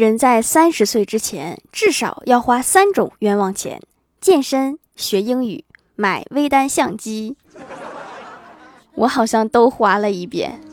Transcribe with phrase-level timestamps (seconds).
[0.00, 3.82] 人在三十岁之前至少要花三种冤枉钱
[4.18, 7.36] 健身学英语买微单相机。
[8.94, 10.69] 我好像都花了一遍。